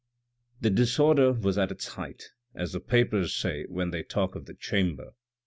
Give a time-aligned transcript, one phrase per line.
[0.61, 4.55] The disorder was at its height, as the papers say when they talk of the
[4.55, 5.11] Chamber.